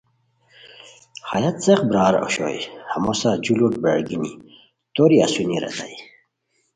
ہیہ 1.29 1.51
څیق 1.63 1.81
برار 1.89 2.13
اوشوئے 2.23 2.59
ہمو 2.93 3.13
سار 3.19 3.37
جو 3.43 3.53
لوٹ 3.59 3.73
برارگینی 3.83 4.31
توری 4.93 5.17
اسونی 5.25 5.57
ریتائے 5.63 5.95